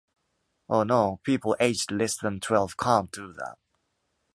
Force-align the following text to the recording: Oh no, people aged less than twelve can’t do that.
Oh 0.67 0.81
no, 0.81 1.19
people 1.23 1.55
aged 1.59 1.91
less 1.91 2.17
than 2.17 2.39
twelve 2.39 2.75
can’t 2.75 3.11
do 3.11 3.33
that. 3.33 3.59